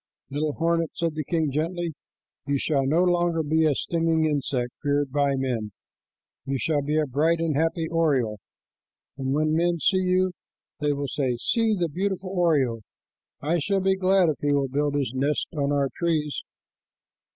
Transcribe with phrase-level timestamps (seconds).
[0.31, 1.93] "Little hornet," said the king gently,
[2.47, 5.73] "you shall no longer be a stinging insect feared by men.
[6.43, 8.39] You shall be a bright and happy oriole,
[9.15, 10.31] and when men see you,
[10.79, 12.81] they will say, 'See the beautiful oriole.
[13.41, 16.41] I shall be glad if he will build his nest on our trees.'"